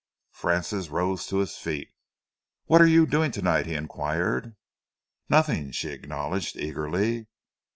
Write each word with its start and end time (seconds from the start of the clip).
Francis 0.31 0.89
rose 0.89 1.27
to 1.27 1.37
his 1.37 1.55
feet. 1.57 1.91
"What 2.65 2.81
are 2.81 2.87
you 2.87 3.05
doing 3.05 3.29
to 3.33 3.41
night?" 3.43 3.67
he 3.67 3.75
enquired. 3.75 4.55
"Nothing," 5.29 5.69
she 5.71 5.89
acknowledged 5.89 6.57
eagerly. 6.57 7.27